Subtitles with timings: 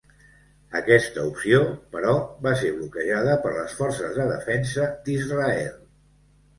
[0.79, 1.59] Aquesta opció,
[1.93, 2.15] però,
[2.47, 5.75] va ser bloquejada per les Forces de Defensa d'Israel.